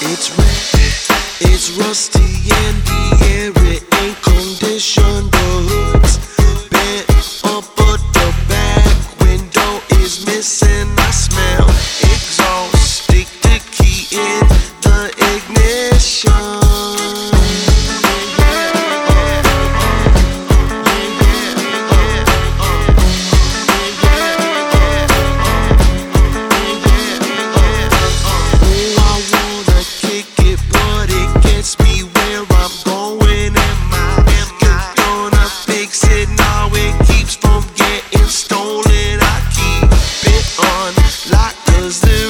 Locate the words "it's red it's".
0.00-1.72